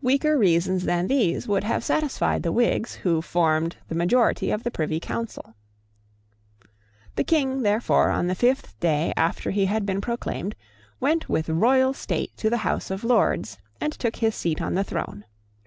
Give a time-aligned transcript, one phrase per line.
[0.00, 4.70] Weaker reasons than these would have satisfied the Whigs who formed the majority of the
[4.70, 5.54] Privy Council.
[7.16, 10.54] The King therefore, on the fifth day after he had been proclaimed,
[11.00, 14.84] went with royal state to the House of Lords, and took his seat on the
[14.84, 15.26] throne.